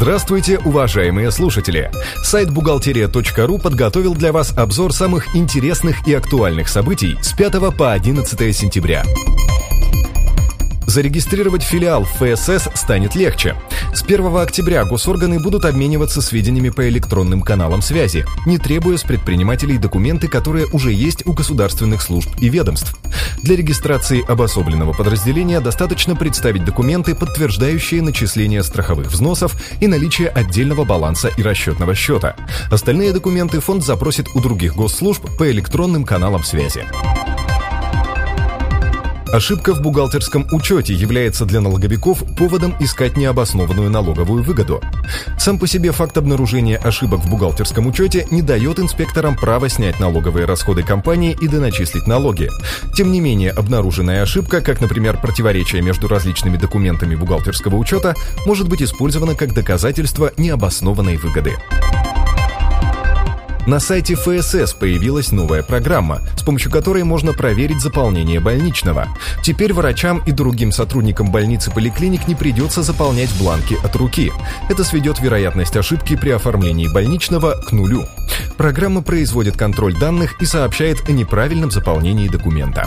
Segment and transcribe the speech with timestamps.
[0.00, 1.90] Здравствуйте, уважаемые слушатели!
[2.22, 8.56] Сайт бухгалтерия.ру подготовил для вас обзор самых интересных и актуальных событий с 5 по 11
[8.56, 9.04] сентября.
[10.90, 13.54] Зарегистрировать филиал ФСС станет легче.
[13.94, 19.78] С 1 октября госорганы будут обмениваться сведениями по электронным каналам связи, не требуя с предпринимателей
[19.78, 22.98] документы, которые уже есть у государственных служб и ведомств.
[23.40, 31.28] Для регистрации обособленного подразделения достаточно представить документы, подтверждающие начисление страховых взносов и наличие отдельного баланса
[31.28, 32.34] и расчетного счета.
[32.68, 36.84] Остальные документы фонд запросит у других госслужб по электронным каналам связи.
[39.32, 44.82] Ошибка в бухгалтерском учете является для налоговиков поводом искать необоснованную налоговую выгоду.
[45.38, 50.46] Сам по себе факт обнаружения ошибок в бухгалтерском учете не дает инспекторам права снять налоговые
[50.46, 52.50] расходы компании и доначислить налоги.
[52.96, 58.16] Тем не менее, обнаруженная ошибка, как, например, противоречие между различными документами бухгалтерского учета,
[58.46, 61.56] может быть использована как доказательство необоснованной выгоды.
[63.70, 69.06] На сайте ФСС появилась новая программа, с помощью которой можно проверить заполнение больничного.
[69.44, 74.32] Теперь врачам и другим сотрудникам больниц и поликлиник не придется заполнять бланки от руки.
[74.68, 78.06] Это сведет вероятность ошибки при оформлении больничного к нулю.
[78.56, 82.84] Программа производит контроль данных и сообщает о неправильном заполнении документа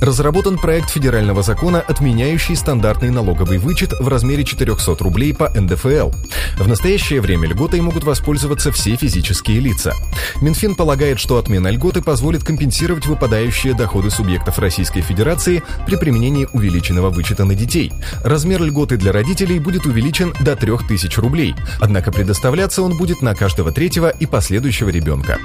[0.00, 6.10] разработан проект федерального закона, отменяющий стандартный налоговый вычет в размере 400 рублей по НДФЛ.
[6.58, 9.94] В настоящее время льготой могут воспользоваться все физические лица.
[10.40, 17.10] Минфин полагает, что отмена льготы позволит компенсировать выпадающие доходы субъектов Российской Федерации при применении увеличенного
[17.10, 17.92] вычета на детей.
[18.24, 23.72] Размер льготы для родителей будет увеличен до 3000 рублей, однако предоставляться он будет на каждого
[23.72, 25.38] третьего и последующего ребенка.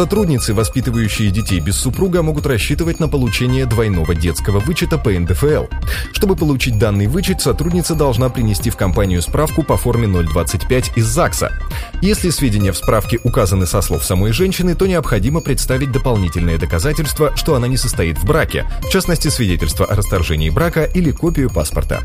[0.00, 5.66] Сотрудницы, воспитывающие детей без супруга, могут рассчитывать на получение двойного детского вычета по НДФЛ.
[6.14, 11.52] Чтобы получить данный вычет, сотрудница должна принести в компанию справку по форме 025 из ЗАГСа.
[12.00, 17.54] Если сведения в справке указаны со слов самой женщины, то необходимо представить дополнительные доказательства, что
[17.54, 22.02] она не состоит в браке, в частности свидетельство о расторжении брака или копию паспорта.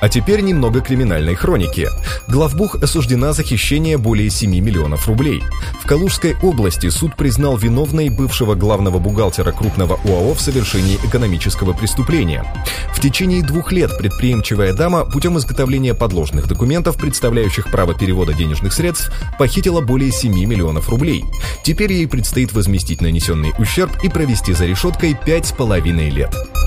[0.00, 1.88] А теперь немного криминальной хроники.
[2.28, 5.42] Главбух осуждена за хищение более 7 миллионов рублей.
[5.82, 12.44] В Калужской области суд признал виновной бывшего главного бухгалтера крупного УАО в совершении экономического преступления.
[12.92, 19.12] В течение двух лет предприимчивая дама путем изготовления подложных документов, представляющих право перевода денежных средств,
[19.38, 21.24] похитила более 7 миллионов рублей.
[21.64, 26.57] Теперь ей предстоит возместить нанесенный ущерб и провести за решеткой 5,5 лет.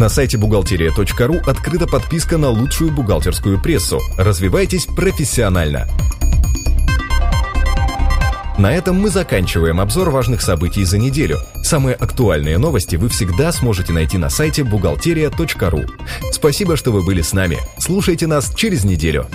[0.00, 4.00] На сайте бухгалтерия.ру открыта подписка на лучшую бухгалтерскую прессу.
[4.16, 5.86] Развивайтесь профессионально.
[8.56, 11.40] На этом мы заканчиваем обзор важных событий за неделю.
[11.62, 15.82] Самые актуальные новости вы всегда сможете найти на сайте бухгалтерия.ру.
[16.32, 17.58] Спасибо, что вы были с нами.
[17.78, 19.26] Слушайте нас через неделю.